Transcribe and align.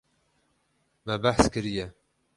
Me 1.05 1.13
behs 1.23 1.43
kiriye. 1.53 1.87